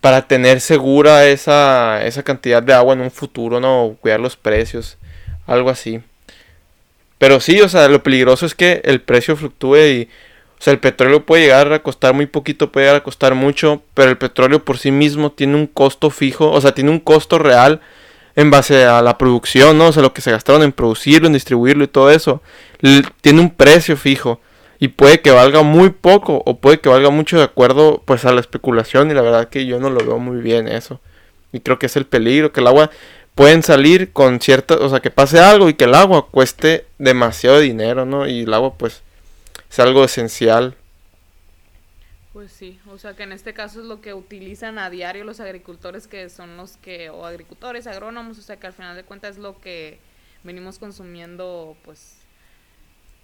[0.00, 3.96] para tener segura esa, esa cantidad de agua en un futuro, ¿no?
[4.00, 4.98] Cuidar los precios,
[5.48, 6.00] algo así.
[7.18, 10.08] Pero sí, o sea, lo peligroso es que el precio fluctúe y,
[10.58, 13.82] o sea, el petróleo puede llegar a costar muy poquito, puede llegar a costar mucho,
[13.94, 17.38] pero el petróleo por sí mismo tiene un costo fijo, o sea, tiene un costo
[17.38, 17.80] real
[18.36, 19.88] en base a la producción, ¿no?
[19.88, 22.42] O sea, lo que se gastaron en producirlo, en distribuirlo y todo eso,
[23.22, 24.40] tiene un precio fijo
[24.78, 28.32] y puede que valga muy poco o puede que valga mucho de acuerdo pues a
[28.32, 31.00] la especulación y la verdad que yo no lo veo muy bien eso
[31.52, 32.90] y creo que es el peligro que el agua
[33.36, 37.60] pueden salir con cierta o sea que pase algo y que el agua cueste demasiado
[37.60, 39.02] dinero no y el agua pues
[39.70, 40.76] es algo esencial
[42.32, 45.40] Pues sí, o sea que en este caso es lo que utilizan a diario los
[45.40, 49.36] agricultores que son los que, o agricultores, agrónomos, o sea que al final de cuentas
[49.36, 49.98] es lo que
[50.44, 52.18] venimos consumiendo pues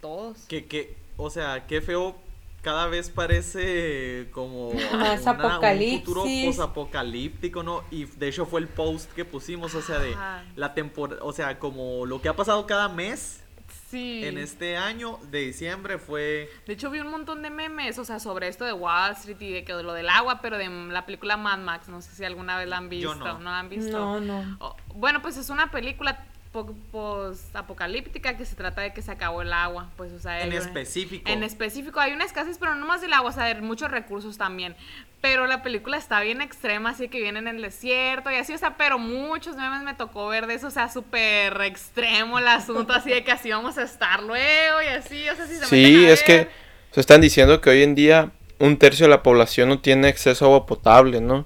[0.01, 0.45] todos.
[0.47, 2.15] Que, que, o sea, qué feo.
[2.63, 7.83] Cada vez parece como Más una- un futuro posapocalíptico, ¿no?
[7.91, 10.43] Y de hecho fue el post que pusimos, o sea, de Ajá.
[10.55, 13.41] la temporada, o sea, como lo que ha pasado cada mes
[13.89, 14.25] Sí.
[14.25, 18.19] en este año de diciembre fue De hecho, vi un montón de memes, o sea,
[18.19, 21.05] sobre esto de Wall Street y de que de lo del agua, pero de la
[21.05, 21.89] película Mad Max.
[21.89, 23.13] No sé si alguna vez la han visto.
[23.13, 23.39] Yo no.
[23.39, 23.99] la han visto?
[23.99, 24.57] No, no.
[24.61, 29.41] Oh, bueno, pues es una película po- post-apocalíptica que se trata de que se acabó
[29.41, 29.89] el agua.
[29.97, 31.29] Pues, o sea, en el- específico.
[31.29, 34.37] En específico, hay una escasez, pero no más del agua, o sea, de muchos recursos
[34.37, 34.75] también.
[35.19, 38.57] Pero la película está bien extrema, así que viene en el desierto y así, o
[38.57, 42.93] sea, pero muchos memes me tocó ver de eso, o sea, súper extremo el asunto,
[42.93, 46.05] así de que así vamos a estar luego y así, o sea, si se Sí,
[46.05, 46.49] es que
[46.91, 50.45] se están diciendo que hoy en día un tercio de la población no tiene acceso
[50.45, 51.45] a agua potable, ¿no?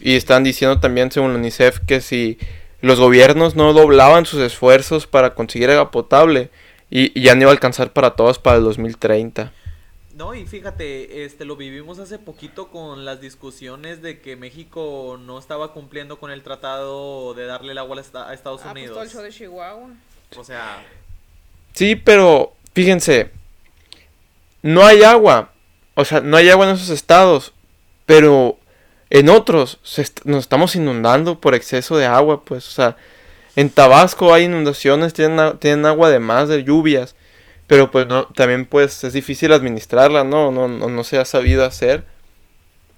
[0.00, 2.38] Y están diciendo también, según la UNICEF, que si
[2.80, 6.50] los gobiernos no doblaban sus esfuerzos para conseguir agua potable,
[6.90, 9.52] y, y ya no iba a alcanzar para todos para el 2030.
[10.14, 15.38] No, y fíjate, este lo vivimos hace poquito con las discusiones de que México no
[15.38, 18.82] estaba cumpliendo con el tratado de darle el agua a esta- a Estados Ah, pues
[18.90, 18.94] Unidos.
[18.94, 19.90] todo el show de Chihuahua.
[20.36, 20.84] O sea,
[21.72, 23.30] Sí, pero fíjense,
[24.62, 25.52] no hay agua.
[25.94, 27.52] O sea, no hay agua en esos estados.
[28.06, 28.58] Pero
[29.10, 32.66] en otros se est- nos estamos inundando por exceso de agua, pues.
[32.68, 32.96] O sea,
[33.56, 37.14] en Tabasco hay inundaciones, tienen, tienen agua de más de lluvias.
[37.66, 40.50] Pero pues no, también pues es difícil administrarla, ¿no?
[40.50, 42.04] No, no, no se ha sabido hacer.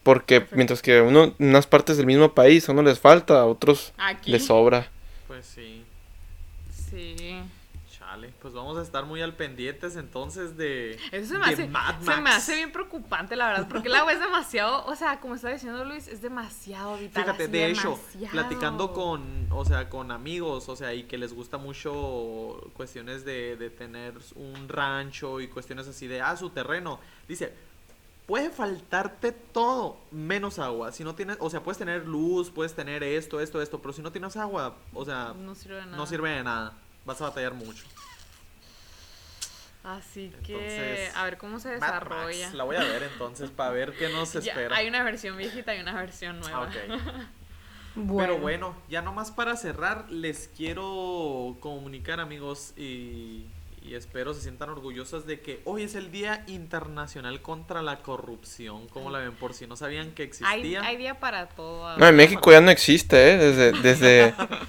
[0.04, 3.46] Porque mientras que uno, en unas partes del mismo país a uno les falta, a
[3.46, 4.30] otros Aquí.
[4.30, 4.88] les sobra.
[5.26, 5.84] pues sí,
[6.90, 7.36] Sí.
[8.10, 8.32] Chale.
[8.40, 11.70] Pues vamos a estar muy al pendientes entonces de, Eso se me, hace,
[12.02, 15.34] se me hace bien preocupante, la verdad, porque el agua es demasiado, o sea, como
[15.34, 17.24] está diciendo Luis, es demasiado vital.
[17.24, 21.32] Fíjate, así, de hecho, platicando con, o sea, con amigos, o sea, y que les
[21.32, 27.00] gusta mucho cuestiones de, de tener un rancho y cuestiones así de, ah, su terreno.
[27.28, 27.52] Dice,
[28.26, 30.92] puede faltarte todo menos agua.
[30.92, 34.02] Si no tienes, o sea, puedes tener luz, puedes tener esto, esto, esto, pero si
[34.02, 35.96] no tienes agua, o sea, No sirve de nada.
[35.96, 36.74] no sirve de nada.
[37.10, 37.82] Vas a batallar mucho.
[39.82, 42.50] Así que, a ver cómo se Max, desarrolla.
[42.54, 44.76] la voy a ver entonces para ver qué nos Ya, espera.
[44.76, 46.70] hay una versión viejita y una versión nueva.
[46.88, 47.26] Ah.
[47.96, 48.34] Bueno.
[48.34, 53.46] Pero bueno, ya nomás para cerrar, les quiero comunicar, amigos, y,
[53.82, 58.86] y espero se sientan orgullosos de que hoy es el Día Internacional contra la Corrupción.
[58.88, 59.32] ¿Cómo la ven?
[59.32, 60.82] Por si no sabían que Hay, existía.
[60.82, 61.96] hay día para todo.
[61.98, 63.36] No, en México ya no existe, ¿eh?
[63.38, 64.34] Desde, desde,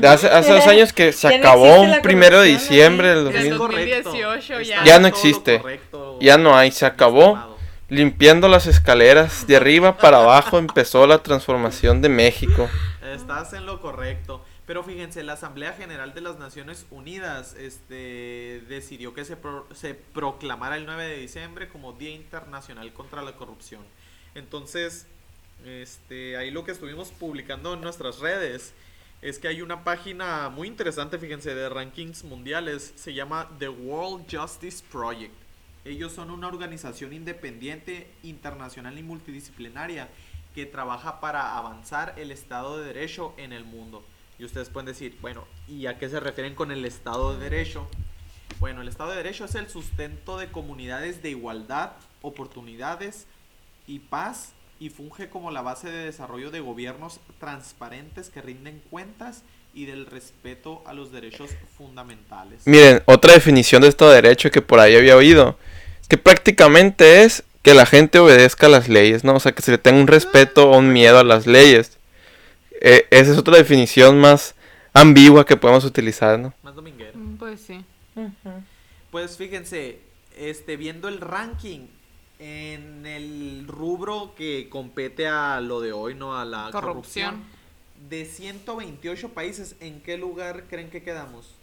[0.00, 3.48] de hace, hace dos años que se Ya acabó un primero de diciembre del Desde
[3.48, 4.02] el 2000.
[4.02, 4.84] 2018 ya.
[4.84, 5.58] Ya no existe.
[5.60, 7.20] correcto, Ya no hay, se acabó.
[7.22, 7.56] estimado.
[7.88, 12.68] Limpiando las escaleras de arriba para abajo empezó la transformación de México.
[13.14, 14.44] Estás en lo correcto.
[14.66, 19.94] Pero fíjense, la Asamblea General de las Naciones Unidas este, decidió que se, pro- se
[19.94, 23.82] proclamara el 9 de diciembre como Día Internacional contra la Corrupción.
[24.34, 25.06] Entonces,
[25.64, 28.74] este, ahí lo que estuvimos publicando en nuestras redes
[29.28, 32.92] es que hay una página muy interesante, fíjense, de rankings mundiales.
[32.94, 35.34] Se llama The World Justice Project.
[35.84, 40.08] Ellos son una organización independiente, internacional y multidisciplinaria
[40.54, 44.04] que trabaja para avanzar el Estado de Derecho en el mundo.
[44.38, 47.88] Y ustedes pueden decir, bueno, ¿y a qué se refieren con el Estado de Derecho?
[48.60, 53.26] Bueno, el Estado de Derecho es el sustento de comunidades de igualdad, oportunidades
[53.88, 59.42] y paz y funge como la base de desarrollo de gobiernos transparentes que rinden cuentas
[59.74, 62.62] y del respeto a los derechos fundamentales.
[62.66, 65.58] Miren, otra definición de Estado de Derecho que por ahí había oído,
[66.08, 69.34] que prácticamente es que la gente obedezca a las leyes, ¿no?
[69.34, 71.98] O sea, que se le tenga un respeto o un miedo a las leyes.
[72.80, 74.54] Eh, esa es otra definición más
[74.92, 76.54] ambigua que podemos utilizar, ¿no?
[76.62, 77.18] Más dominguero.
[77.18, 77.84] Mm, Pues sí.
[79.10, 80.00] Pues fíjense,
[80.38, 81.88] este, viendo el ranking
[82.38, 86.38] en el rubro que compete a lo de hoy, ¿no?
[86.38, 87.42] A la corrupción.
[87.42, 87.56] Corrupción.
[88.10, 91.54] De 128 países, ¿en qué lugar creen que quedamos?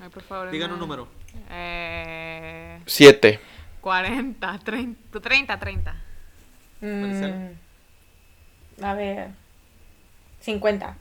[0.00, 0.50] Ay, por favor.
[0.50, 0.74] Digan no.
[0.74, 1.08] un número.
[1.50, 3.40] Eh, Siete.
[3.80, 6.02] 40, 30, 30, 30.
[6.80, 7.58] Maricel.
[8.78, 9.30] Mm, a ver.
[10.40, 10.96] 50.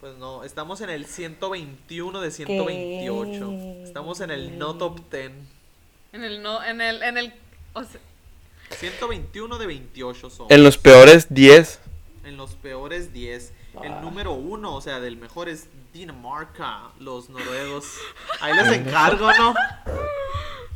[0.00, 3.48] Pues no, estamos en el 121 de 128.
[3.48, 3.82] ¿Qué?
[3.84, 5.32] Estamos en el no top 10.
[6.12, 7.32] En el no, en el, en el,
[7.72, 8.00] o sea,
[8.76, 10.46] 121 de 28 son.
[10.50, 11.80] En los peores 10.
[12.24, 13.52] En los peores 10.
[13.82, 14.00] El Ah.
[14.02, 17.84] número uno, o sea, del mejor es Dinamarca, los noruegos.
[18.40, 19.54] Ahí les encargo, ¿no?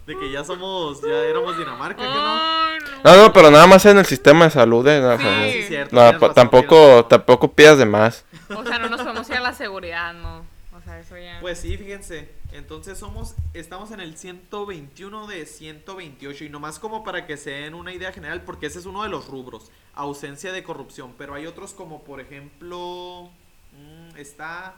[0.06, 2.76] De que ya somos, ya éramos Dinamarca, ¿que no?
[3.04, 3.16] No.
[3.24, 5.00] No, pero nada más en el sistema de salud, ¿eh?
[5.00, 5.24] No, Sí.
[5.24, 8.24] no- Sí, cierto, no, razón, tampoco, tampoco pidas de más.
[8.54, 10.38] O sea, no nos podemos ir a la seguridad, no.
[10.76, 11.38] O sea, eso ya.
[11.40, 12.30] Pues sí, fíjense,
[12.66, 17.74] Entonces somos, estamos en el 121 de 128 y nomás como para que se den
[17.74, 21.46] una idea general, porque ese es uno de los rubros, ausencia de corrupción, pero hay
[21.46, 23.30] otros como por ejemplo,
[23.70, 24.74] mm, está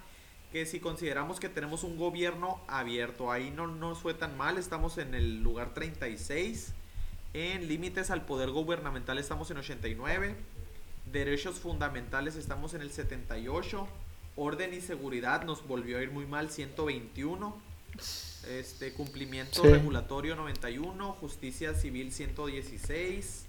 [0.53, 4.98] que si consideramos que tenemos un gobierno abierto, ahí no nos fue tan mal, estamos
[4.98, 6.74] en el lugar 36,
[7.33, 10.37] en límites al poder gubernamental estamos en 89,
[11.11, 13.88] derechos fundamentales estamos en el 78,
[14.37, 17.66] orden y seguridad nos volvió a ir muy mal 121,
[18.48, 19.68] este cumplimiento Sí.
[19.68, 23.46] regulatorio 91, justicia civil 116,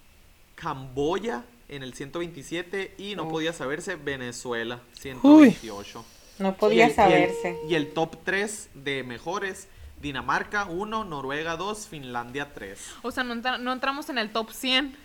[0.55, 3.31] Camboya en el 127 y no Uf.
[3.31, 6.05] podía saberse Venezuela 128.
[6.39, 7.59] No Y podía el- y el- saberse.
[7.69, 9.69] Y el, top 3 de mejores,
[10.01, 12.79] Dinamarca 1, Noruega 2, Finlandia 3.
[13.03, 14.97] O sea, no, entra- no entramos en el top 100.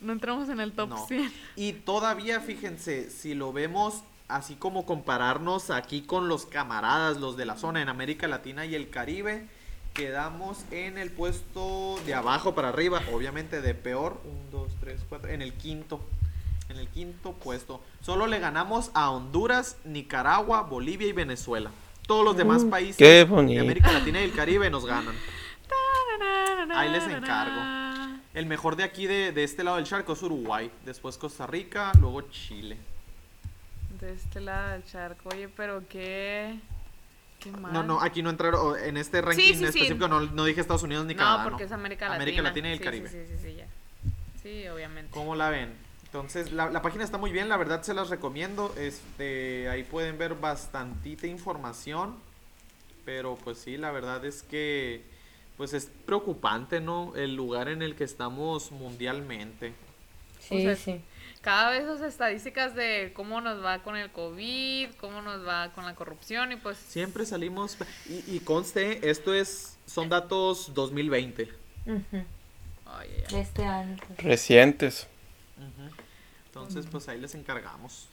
[0.00, 1.06] No entramos en el top No.
[1.06, 1.32] 100.
[1.56, 7.46] Y todavía, fíjense, si lo vemos así como compararnos aquí con los camaradas, los de
[7.46, 9.46] la zona en América Latina y el Caribe,
[9.92, 15.30] quedamos en el puesto de abajo para arriba, obviamente de peor, 1, 2, 3, 4,
[15.30, 16.00] en el quinto,
[16.68, 17.80] en el quinto puesto.
[18.00, 21.70] Solo le ganamos a Honduras, Nicaragua, Bolivia y Venezuela.
[22.06, 23.58] Todos los demás países qué de.
[23.58, 25.14] América Latina y el Caribe nos ganan.
[26.74, 27.83] Ahí les encargo.
[28.34, 30.70] El mejor de aquí, de, de este lado del charco, es Uruguay.
[30.84, 32.76] Después Costa Rica, luego Chile.
[34.00, 35.28] De este lado del charco.
[35.30, 36.58] Oye, pero qué.
[37.38, 37.72] Qué mal.
[37.72, 38.76] No, no, aquí no entraron.
[38.82, 39.64] En este ranking sí, sí.
[39.64, 41.44] específico no, no dije Estados Unidos ni No, Canadá.
[41.44, 42.22] porque es América Latina.
[42.22, 43.08] América Latina y el Caribe.
[43.08, 43.66] Sí, sí, sí, sí, ya.
[44.42, 45.10] Sí, obviamente.
[45.12, 45.72] ¿Cómo la ven?
[46.06, 48.74] Entonces, la, la página está muy bien, la verdad se las recomiendo.
[48.76, 52.16] Este, ahí pueden ver bastantita información.
[53.04, 55.04] Pero pues sí, la verdad es que
[55.56, 57.14] pues es preocupante, ¿no?
[57.16, 59.72] El lugar en el que estamos mundialmente.
[60.40, 61.00] Sí, O sea, sí.
[61.40, 65.84] Cada vez las estadísticas de cómo nos va con el COVID, cómo nos va con
[65.84, 66.78] la corrupción y pues...
[66.78, 67.76] Siempre salimos
[68.08, 71.42] y, y conste, esto es son datos 2020.
[71.86, 72.02] Ujú.
[72.12, 72.24] Ay,
[72.86, 73.34] ay, ay.
[73.34, 73.96] De este año.
[74.18, 75.06] Recientes.
[76.46, 78.08] Entonces, pues ahí les encargamos.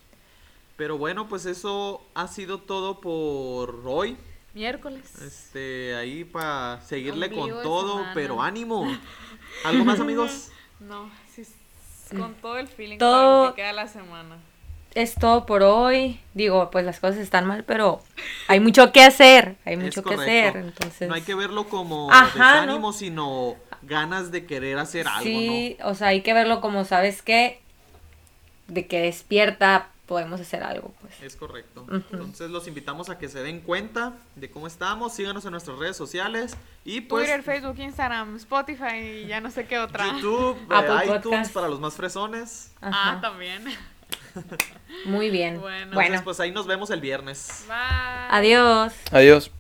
[0.78, 4.18] Pero bueno, pues eso ha sido todo por hoy.
[4.54, 5.04] Miércoles.
[5.22, 8.12] Este, ahí para seguirle Ombligo con todo, semana.
[8.14, 8.86] pero ánimo.
[9.64, 10.50] ¿Algo más, amigos?
[10.82, 11.44] No, sí,
[12.18, 13.12] con todo el feeling Todo-
[13.44, 14.38] para lo que queda la semana.
[14.96, 16.20] Es todo por hoy.
[16.34, 18.02] Digo, pues las cosas están mal, pero
[18.48, 19.58] hay mucho que hacer.
[19.64, 20.58] Hay Es mucho que hacer.
[20.58, 21.08] Entonces.
[21.08, 25.94] No hay que verlo como Ajá, desánimo, sino ganas de querer hacer algo, Sí, o
[25.94, 27.62] sea, hay que verlo como, ¿sabes qué?
[28.68, 31.24] De que despierta, podemos hacer algo, pues.
[31.24, 31.88] Es correcto.
[31.90, 35.96] Entonces los invitamos a que se den cuenta de cómo estamos, síganos en nuestras redes
[35.96, 40.06] sociales y pues Twitter, Facebook, Instagram, Spotify y ya no sé qué otra.
[40.08, 41.54] YouTube, eh, Apple iTunes Podcast.
[41.54, 42.74] para los más fresones.
[42.82, 43.64] Ah, también.
[45.06, 45.62] Muy bien.
[45.62, 45.94] Bueno.
[45.94, 47.64] Bueno, Entonces pues ahí nos vemos el viernes.
[47.70, 47.78] Bye.
[48.32, 48.92] adiós.
[49.12, 49.50] Adiós.